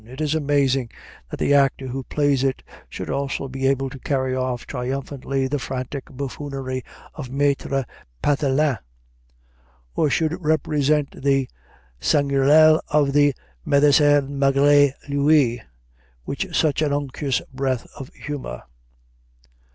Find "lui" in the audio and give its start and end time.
15.07-15.61